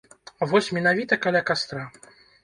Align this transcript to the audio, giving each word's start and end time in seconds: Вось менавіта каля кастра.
Вось 0.53 0.69
менавіта 0.77 1.19
каля 1.25 1.41
кастра. 1.49 1.83